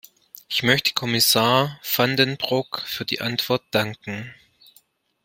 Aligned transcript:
Ich 0.49 0.63
möchte 0.63 0.93
Kommissar 0.95 1.79
Van 1.95 2.17
den 2.17 2.35
Broek 2.37 2.81
für 2.87 3.05
die 3.05 3.21
Antwort 3.21 3.61
danken. 3.69 4.33